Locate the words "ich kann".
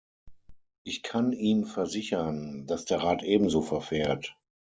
0.83-1.31